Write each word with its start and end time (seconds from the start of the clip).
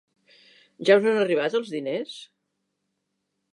Ja 0.89 0.95
us 1.01 1.05
han 1.11 1.19
arribat 1.25 1.59
els 1.61 1.71
diners? 1.75 2.17